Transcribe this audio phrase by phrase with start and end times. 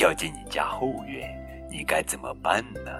[0.00, 1.30] 掉进你家后院，
[1.70, 2.90] 你该怎么办呢？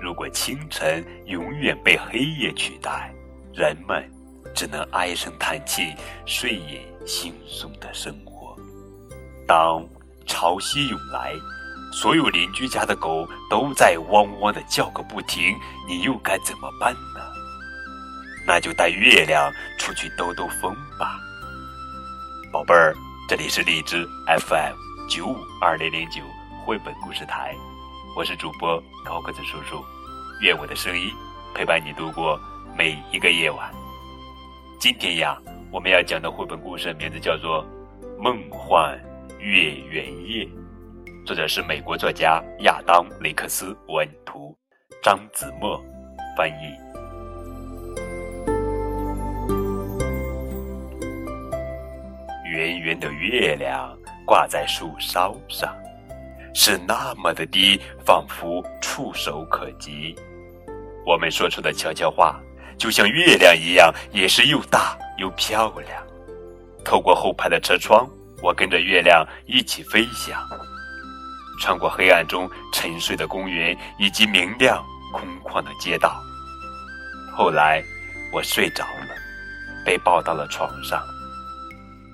[0.00, 3.12] 如果清晨永远被黑夜取代，
[3.52, 4.10] 人们
[4.54, 5.94] 只能唉声叹气，
[6.24, 8.56] 睡眼惺忪的生活。
[9.46, 9.86] 当
[10.26, 11.34] 潮汐涌来，
[11.92, 15.54] 所有邻居家的狗都在汪汪的叫个不停，
[15.86, 17.20] 你又该怎么办呢？
[18.46, 21.20] 那就带月亮出去兜兜风吧，
[22.50, 22.94] 宝贝儿。
[23.28, 24.74] 这里是荔枝 FM
[25.10, 26.22] 九五二零零九
[26.64, 27.52] 绘本故事台，
[28.16, 29.84] 我是主播高个子叔叔，
[30.40, 31.10] 愿我的声音
[31.52, 32.38] 陪伴你度过
[32.78, 33.74] 每一个夜晚。
[34.78, 35.36] 今天呀，
[35.72, 37.66] 我们要讲的绘本故事名字叫做
[38.22, 38.96] 《梦幻
[39.40, 40.44] 月圆夜》，
[41.26, 44.56] 作者是美国作家亚当·雷克斯，文图，
[45.02, 45.76] 张子墨
[46.36, 46.72] 翻译。
[52.48, 53.96] 圆圆的月亮
[54.30, 55.74] 挂在树梢上，
[56.54, 60.14] 是那么的低，仿佛触手可及。
[61.04, 62.40] 我们说出的悄悄话，
[62.78, 66.00] 就像月亮一样，也是又大又漂亮。
[66.84, 68.08] 透过后排的车窗，
[68.40, 70.40] 我跟着月亮一起飞翔，
[71.60, 74.80] 穿过黑暗中沉睡的公园以及明亮
[75.12, 76.22] 空旷的街道。
[77.36, 77.82] 后来，
[78.32, 79.08] 我睡着了，
[79.84, 81.02] 被抱到了床上。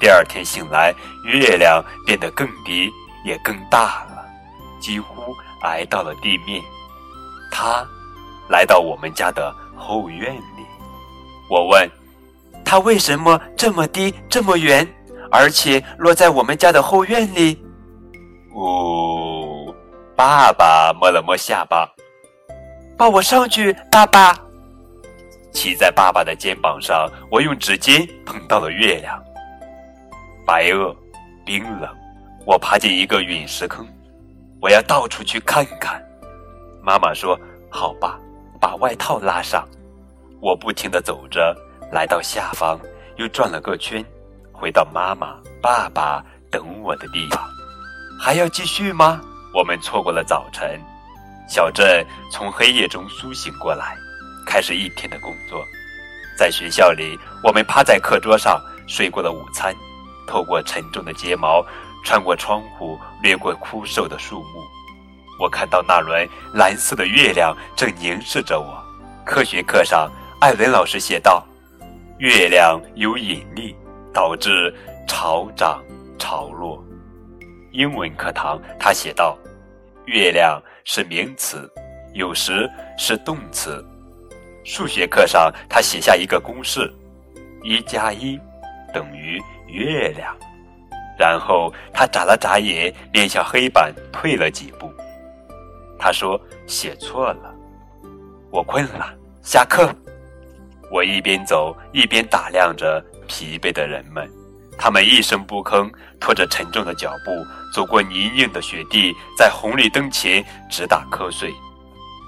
[0.00, 0.94] 第二天醒来，
[1.26, 2.90] 月亮变得更低，
[3.22, 4.24] 也更大了，
[4.80, 6.62] 几乎挨到了地面。
[7.52, 7.86] 它
[8.48, 10.64] 来到我们家的后院里。
[11.50, 11.88] 我问
[12.64, 14.88] ：“它为什么这么低、这么圆，
[15.30, 17.62] 而且落在我们家的后院里？”
[18.56, 19.74] 哦，
[20.16, 21.86] 爸爸摸了摸下巴，
[22.96, 24.34] 抱我上去，爸爸。
[25.52, 29.22] 骑在爸爸的肩膀上，我用指尖碰到了月亮。
[30.50, 30.92] 白垩，
[31.46, 31.88] 冰冷。
[32.44, 33.86] 我爬进一个陨石坑，
[34.60, 36.02] 我要到处去看看。
[36.82, 37.38] 妈妈说
[37.70, 38.18] ：“好吧，
[38.60, 39.64] 把外套拉上。”
[40.42, 41.56] 我不停地走着，
[41.92, 42.80] 来到下方，
[43.14, 44.04] 又转了个圈，
[44.50, 47.48] 回到妈妈、爸爸等我的地方。
[48.20, 49.20] 还要继续吗？
[49.54, 50.80] 我们错过了早晨。
[51.48, 53.96] 小镇从黑夜中苏醒过来，
[54.44, 55.64] 开始一天的工作。
[56.36, 59.72] 在学校里，我们趴在课桌上睡过了午餐。
[60.30, 61.60] 透过沉重的睫毛，
[62.04, 64.62] 穿过窗户，掠过枯瘦的树木，
[65.40, 66.24] 我看到那轮
[66.54, 68.80] 蓝色的月亮正凝视着我。
[69.26, 70.08] 科学课上，
[70.40, 71.44] 艾文老师写道
[72.18, 73.74] ：“月亮有引力，
[74.14, 74.72] 导致
[75.08, 75.82] 潮涨
[76.16, 76.80] 潮落。”
[77.72, 79.36] 英文课堂，他写道
[80.06, 81.68] ：“月亮是名词，
[82.14, 83.84] 有时是动词。”
[84.62, 86.88] 数学课上，他写下一个公式：
[87.64, 88.38] 一加一
[88.94, 89.42] 等于。
[89.70, 90.36] 月亮，
[91.18, 94.92] 然后他眨了眨眼，面向黑板退了几步。
[95.98, 97.54] 他说：“写错了。”
[98.50, 99.94] 我困了，下课。
[100.90, 104.28] 我一边走一边打量着疲惫的人们，
[104.76, 105.88] 他们一声不吭，
[106.18, 107.30] 拖着沉重的脚步
[107.72, 111.52] 走过泥泞的雪地，在红绿灯前直打瞌睡。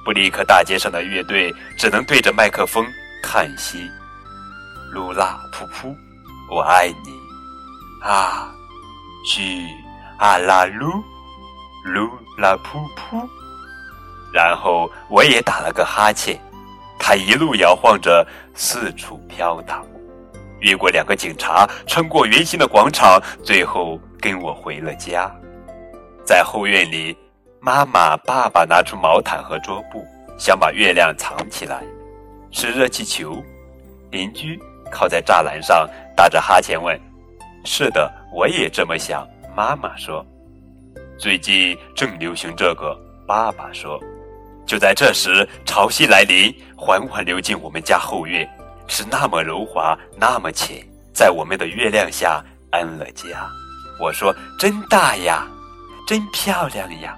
[0.05, 2.87] 布里克大街上的乐队只能对着麦克风
[3.23, 3.89] 叹息
[4.95, 5.95] ：“噜啦噗噗，
[6.51, 7.22] 我爱你。”
[8.03, 8.53] 啊，
[9.25, 9.69] 去
[10.19, 11.03] 啊啦噜，
[11.87, 13.29] 噜啦噗噗，
[14.35, 16.39] 然后我也打了个哈欠。
[16.99, 19.85] 他一路摇晃着，四处飘荡，
[20.61, 25.31] 越过两个警察，穿过圆形的广场，最后跟我回了家。
[26.25, 27.17] 在后院里，
[27.61, 30.05] 妈妈、爸爸拿出毛毯和桌布，
[30.39, 31.83] 想把月亮藏起来。
[32.51, 33.43] 是热气球。
[34.11, 37.01] 邻居靠在栅栏上，打着哈欠问。
[37.65, 39.27] 是的，我也这么想。
[39.55, 40.25] 妈妈说
[41.17, 44.01] ：“最近正流行这个。”爸爸说
[44.67, 48.49] ：“就在这时，潮汐来临，缓缓流进我们家后院，
[48.89, 53.49] 是那么柔滑，那么浅，在我们的月亮下安了家。”
[54.01, 55.47] 我说：“真大呀，
[56.07, 57.17] 真漂亮呀。”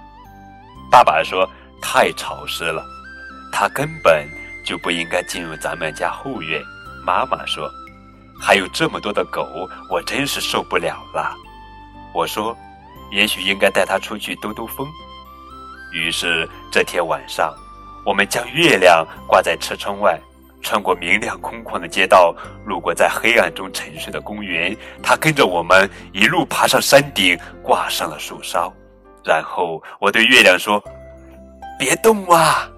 [0.91, 1.49] 爸爸说
[1.81, 2.85] ：“太潮湿了，
[3.51, 4.27] 它根本
[4.63, 6.61] 就不应该进入咱们家后院。”
[7.03, 7.67] 妈妈说。
[8.39, 9.47] 还有这么多的狗，
[9.89, 11.35] 我真是受不了了。
[12.13, 12.55] 我说，
[13.11, 14.87] 也许应该带它出去兜兜风。
[15.93, 17.53] 于是这天晚上，
[18.05, 20.19] 我们将月亮挂在车窗外，
[20.61, 22.35] 穿过明亮空旷的街道，
[22.65, 24.75] 路过在黑暗中沉睡的公园。
[25.01, 28.71] 它跟着我们一路爬上山顶，挂上了树梢。
[29.23, 30.83] 然后我对月亮说
[31.79, 32.69] ：“别动啊！”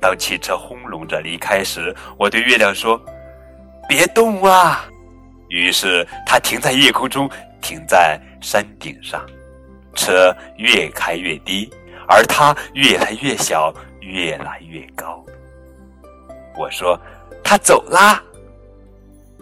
[0.00, 3.00] 当汽车轰隆着离开时，我对月亮说。
[3.88, 4.84] 别动啊！
[5.48, 7.30] 于是它停在夜空中，
[7.60, 9.24] 停在山顶上。
[9.94, 11.72] 车越开越低，
[12.06, 15.24] 而它越来越小，越来越高。
[16.54, 17.00] 我说
[17.42, 18.22] ：“它走啦。”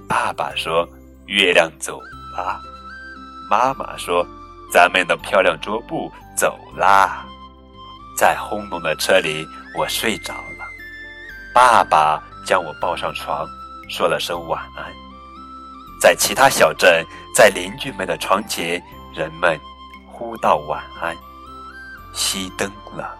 [0.09, 0.89] 爸爸说
[1.27, 2.01] ：“月亮走
[2.37, 2.61] 啦。”
[3.51, 4.27] 妈妈说
[4.73, 7.25] ：“咱们的漂亮桌布走啦。”
[8.17, 9.45] 在轰隆的车里，
[9.77, 10.65] 我睡着了。
[11.53, 13.45] 爸爸将我抱上床，
[13.89, 14.93] 说了声晚安。
[16.01, 17.05] 在其他小镇，
[17.35, 18.83] 在邻居们的窗前，
[19.15, 19.59] 人们
[20.07, 21.17] 呼道晚安。
[22.15, 23.17] 熄灯了，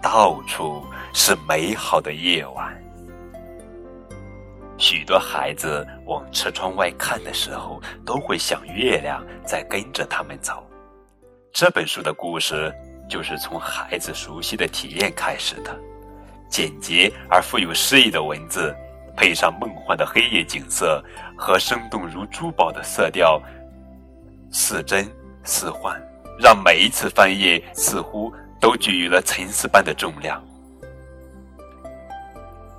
[0.00, 2.74] 到处是美好的夜晚。
[4.78, 10.64] 许多孩子往车窗外看的时候，都会想月亮在跟着他们走。
[11.52, 12.72] 这本书的故事。
[13.06, 15.78] 就是从孩子熟悉的体验开始的，
[16.48, 18.74] 简洁而富有诗意的文字，
[19.16, 21.02] 配上梦幻的黑夜景色
[21.36, 23.40] 和生动如珠宝的色调，
[24.50, 25.10] 似真
[25.42, 26.00] 似幻，
[26.38, 30.42] 让每一次翻页似乎都具有了沉思般的重量。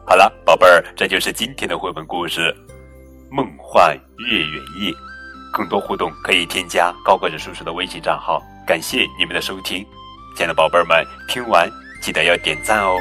[0.06, 2.56] 好了，宝贝儿，这就是今天的绘本故事
[3.34, 3.98] 《梦幻
[4.30, 4.92] 月圆夜》。
[5.52, 8.44] 更多互动可以添加高个子叔叔的微信账号。
[8.68, 9.86] 感谢你们的收听。
[10.36, 11.70] 亲爱的宝贝儿们，听完
[12.02, 12.98] 记得要点赞哦。